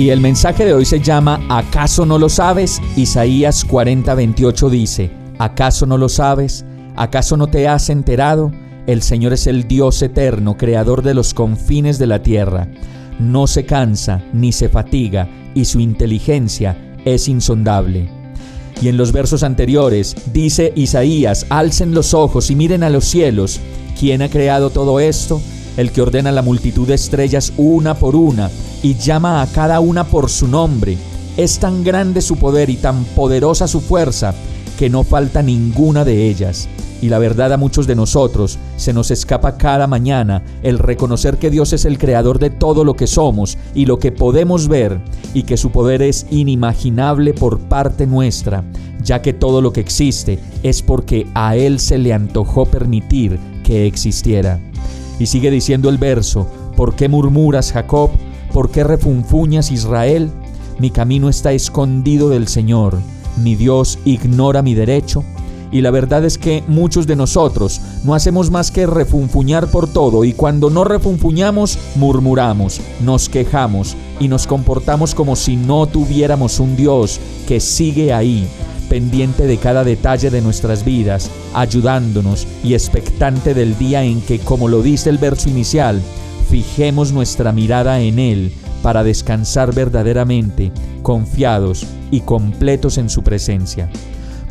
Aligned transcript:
Y 0.00 0.08
el 0.08 0.22
mensaje 0.22 0.64
de 0.64 0.72
hoy 0.72 0.86
se 0.86 1.00
llama 1.00 1.38
¿Acaso 1.50 2.06
no 2.06 2.18
lo 2.18 2.30
sabes? 2.30 2.80
Isaías 2.96 3.68
40:28 3.68 4.70
dice, 4.70 5.10
¿acaso 5.38 5.84
no 5.84 5.98
lo 5.98 6.08
sabes? 6.08 6.64
¿Acaso 6.96 7.36
no 7.36 7.48
te 7.48 7.68
has 7.68 7.90
enterado? 7.90 8.50
El 8.86 9.02
Señor 9.02 9.34
es 9.34 9.46
el 9.46 9.68
Dios 9.68 10.00
eterno, 10.00 10.56
creador 10.56 11.02
de 11.02 11.12
los 11.12 11.34
confines 11.34 11.98
de 11.98 12.06
la 12.06 12.22
tierra. 12.22 12.66
No 13.18 13.46
se 13.46 13.66
cansa 13.66 14.22
ni 14.32 14.52
se 14.52 14.70
fatiga, 14.70 15.28
y 15.54 15.66
su 15.66 15.80
inteligencia 15.80 16.96
es 17.04 17.28
insondable. 17.28 18.08
Y 18.80 18.88
en 18.88 18.96
los 18.96 19.12
versos 19.12 19.42
anteriores 19.42 20.16
dice 20.32 20.72
Isaías, 20.76 21.44
alcen 21.50 21.92
los 21.92 22.14
ojos 22.14 22.50
y 22.50 22.56
miren 22.56 22.84
a 22.84 22.88
los 22.88 23.04
cielos. 23.04 23.60
¿Quién 23.98 24.22
ha 24.22 24.30
creado 24.30 24.70
todo 24.70 24.98
esto? 24.98 25.42
El 25.76 25.92
que 25.92 26.00
ordena 26.00 26.32
la 26.32 26.40
multitud 26.40 26.88
de 26.88 26.94
estrellas 26.94 27.52
una 27.58 27.96
por 27.96 28.16
una 28.16 28.48
y 28.82 28.94
llama 28.94 29.42
a 29.42 29.46
cada 29.46 29.80
una 29.80 30.04
por 30.04 30.30
su 30.30 30.48
nombre. 30.48 30.96
Es 31.36 31.58
tan 31.58 31.84
grande 31.84 32.20
su 32.20 32.36
poder 32.36 32.70
y 32.70 32.76
tan 32.76 33.04
poderosa 33.04 33.68
su 33.68 33.80
fuerza 33.80 34.34
que 34.78 34.90
no 34.90 35.04
falta 35.04 35.42
ninguna 35.42 36.04
de 36.04 36.28
ellas. 36.28 36.68
Y 37.02 37.08
la 37.08 37.18
verdad 37.18 37.52
a 37.52 37.56
muchos 37.56 37.86
de 37.86 37.94
nosotros 37.94 38.58
se 38.76 38.92
nos 38.92 39.10
escapa 39.10 39.56
cada 39.56 39.86
mañana 39.86 40.42
el 40.62 40.78
reconocer 40.78 41.38
que 41.38 41.50
Dios 41.50 41.72
es 41.72 41.86
el 41.86 41.98
creador 41.98 42.38
de 42.38 42.50
todo 42.50 42.84
lo 42.84 42.94
que 42.94 43.06
somos 43.06 43.56
y 43.74 43.86
lo 43.86 43.98
que 43.98 44.12
podemos 44.12 44.68
ver 44.68 45.00
y 45.32 45.44
que 45.44 45.56
su 45.56 45.70
poder 45.70 46.02
es 46.02 46.26
inimaginable 46.30 47.32
por 47.32 47.58
parte 47.58 48.06
nuestra, 48.06 48.64
ya 49.02 49.22
que 49.22 49.32
todo 49.32 49.62
lo 49.62 49.72
que 49.72 49.80
existe 49.80 50.38
es 50.62 50.82
porque 50.82 51.26
a 51.34 51.56
Él 51.56 51.80
se 51.80 51.96
le 51.96 52.12
antojó 52.12 52.66
permitir 52.66 53.38
que 53.64 53.86
existiera. 53.86 54.60
Y 55.18 55.26
sigue 55.26 55.50
diciendo 55.50 55.88
el 55.88 55.96
verso, 55.96 56.46
¿por 56.76 56.96
qué 56.96 57.08
murmuras 57.08 57.72
Jacob? 57.72 58.10
¿Por 58.52 58.70
qué 58.70 58.84
refunfuñas 58.84 59.70
Israel? 59.70 60.30
Mi 60.78 60.90
camino 60.90 61.28
está 61.28 61.52
escondido 61.52 62.30
del 62.30 62.48
Señor, 62.48 62.98
mi 63.36 63.54
Dios 63.54 63.98
ignora 64.04 64.62
mi 64.62 64.74
derecho 64.74 65.24
y 65.72 65.82
la 65.82 65.90
verdad 65.90 66.24
es 66.24 66.36
que 66.36 66.64
muchos 66.66 67.06
de 67.06 67.16
nosotros 67.16 67.80
no 68.04 68.14
hacemos 68.14 68.50
más 68.50 68.70
que 68.70 68.86
refunfuñar 68.86 69.68
por 69.68 69.88
todo 69.88 70.24
y 70.24 70.32
cuando 70.32 70.68
no 70.68 70.84
refunfuñamos, 70.84 71.78
murmuramos, 71.94 72.80
nos 73.04 73.28
quejamos 73.28 73.96
y 74.18 74.28
nos 74.28 74.46
comportamos 74.46 75.14
como 75.14 75.36
si 75.36 75.56
no 75.56 75.86
tuviéramos 75.86 76.58
un 76.58 76.76
Dios 76.76 77.20
que 77.46 77.60
sigue 77.60 78.12
ahí, 78.12 78.48
pendiente 78.88 79.46
de 79.46 79.58
cada 79.58 79.84
detalle 79.84 80.30
de 80.30 80.40
nuestras 80.40 80.84
vidas, 80.84 81.30
ayudándonos 81.54 82.46
y 82.64 82.74
expectante 82.74 83.54
del 83.54 83.78
día 83.78 84.02
en 84.02 84.20
que, 84.22 84.40
como 84.40 84.66
lo 84.66 84.82
dice 84.82 85.08
el 85.08 85.18
verso 85.18 85.48
inicial, 85.48 86.02
fijemos 86.50 87.12
nuestra 87.12 87.52
mirada 87.52 88.00
en 88.00 88.18
Él 88.18 88.52
para 88.82 89.04
descansar 89.04 89.72
verdaderamente, 89.72 90.72
confiados 91.02 91.86
y 92.10 92.20
completos 92.20 92.98
en 92.98 93.08
su 93.08 93.22
presencia. 93.22 93.88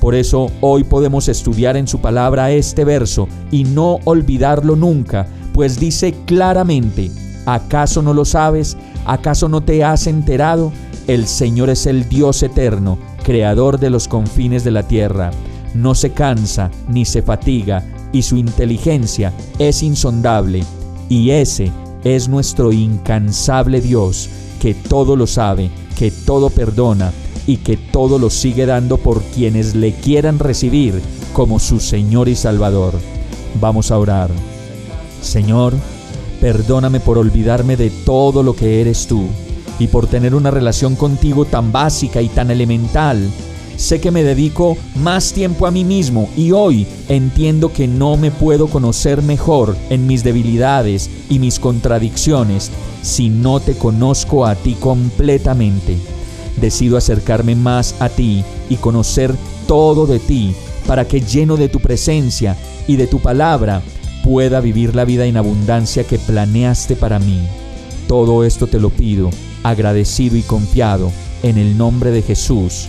Por 0.00 0.14
eso 0.14 0.50
hoy 0.60 0.84
podemos 0.84 1.28
estudiar 1.28 1.76
en 1.76 1.88
su 1.88 2.00
palabra 2.00 2.52
este 2.52 2.84
verso 2.84 3.26
y 3.50 3.64
no 3.64 3.98
olvidarlo 4.04 4.76
nunca, 4.76 5.26
pues 5.52 5.80
dice 5.80 6.14
claramente, 6.24 7.10
¿acaso 7.46 8.00
no 8.00 8.14
lo 8.14 8.24
sabes? 8.24 8.76
¿Acaso 9.04 9.48
no 9.48 9.62
te 9.62 9.82
has 9.82 10.06
enterado? 10.06 10.72
El 11.08 11.26
Señor 11.26 11.68
es 11.68 11.86
el 11.86 12.08
Dios 12.08 12.44
eterno, 12.44 12.96
creador 13.24 13.80
de 13.80 13.90
los 13.90 14.06
confines 14.06 14.62
de 14.62 14.70
la 14.70 14.84
tierra. 14.84 15.32
No 15.74 15.96
se 15.96 16.10
cansa 16.10 16.70
ni 16.88 17.04
se 17.04 17.22
fatiga, 17.22 17.84
y 18.12 18.22
su 18.22 18.36
inteligencia 18.36 19.32
es 19.58 19.82
insondable. 19.82 20.62
Y 21.08 21.30
ese 21.30 21.72
es 22.04 22.28
nuestro 22.28 22.72
incansable 22.72 23.80
Dios, 23.80 24.28
que 24.60 24.74
todo 24.74 25.16
lo 25.16 25.26
sabe, 25.26 25.70
que 25.96 26.10
todo 26.10 26.50
perdona, 26.50 27.12
y 27.48 27.56
que 27.56 27.78
todo 27.78 28.18
lo 28.18 28.28
sigue 28.28 28.66
dando 28.66 28.98
por 28.98 29.22
quienes 29.22 29.74
le 29.74 29.94
quieran 29.94 30.38
recibir 30.38 31.00
como 31.32 31.58
su 31.58 31.80
Señor 31.80 32.28
y 32.28 32.36
Salvador. 32.36 32.92
Vamos 33.58 33.90
a 33.90 33.98
orar. 33.98 34.30
Señor, 35.22 35.72
perdóname 36.42 37.00
por 37.00 37.16
olvidarme 37.16 37.78
de 37.78 37.88
todo 37.88 38.42
lo 38.42 38.54
que 38.54 38.82
eres 38.82 39.06
tú 39.06 39.26
y 39.78 39.86
por 39.86 40.06
tener 40.06 40.34
una 40.34 40.50
relación 40.50 40.94
contigo 40.94 41.46
tan 41.46 41.72
básica 41.72 42.20
y 42.20 42.28
tan 42.28 42.50
elemental. 42.50 43.18
Sé 43.78 43.98
que 43.98 44.10
me 44.10 44.22
dedico 44.22 44.76
más 44.96 45.32
tiempo 45.32 45.66
a 45.66 45.70
mí 45.70 45.84
mismo 45.84 46.28
y 46.36 46.52
hoy 46.52 46.86
entiendo 47.08 47.72
que 47.72 47.88
no 47.88 48.18
me 48.18 48.30
puedo 48.30 48.66
conocer 48.66 49.22
mejor 49.22 49.74
en 49.88 50.06
mis 50.06 50.22
debilidades 50.22 51.08
y 51.30 51.38
mis 51.38 51.58
contradicciones 51.58 52.70
si 53.00 53.30
no 53.30 53.60
te 53.60 53.74
conozco 53.74 54.44
a 54.44 54.54
ti 54.54 54.74
completamente 54.74 55.96
decido 56.60 56.96
acercarme 56.96 57.54
más 57.54 57.94
a 58.00 58.08
ti 58.08 58.44
y 58.68 58.76
conocer 58.76 59.34
todo 59.66 60.06
de 60.06 60.18
ti, 60.18 60.54
para 60.86 61.06
que 61.06 61.20
lleno 61.20 61.56
de 61.56 61.68
tu 61.68 61.80
presencia 61.80 62.56
y 62.86 62.96
de 62.96 63.06
tu 63.06 63.20
palabra 63.20 63.82
pueda 64.24 64.60
vivir 64.60 64.94
la 64.94 65.04
vida 65.04 65.26
en 65.26 65.36
abundancia 65.36 66.04
que 66.04 66.18
planeaste 66.18 66.96
para 66.96 67.18
mí. 67.18 67.40
Todo 68.06 68.44
esto 68.44 68.66
te 68.66 68.80
lo 68.80 68.90
pido, 68.90 69.30
agradecido 69.62 70.36
y 70.36 70.42
confiado, 70.42 71.12
en 71.42 71.58
el 71.58 71.76
nombre 71.76 72.10
de 72.10 72.22
Jesús. 72.22 72.88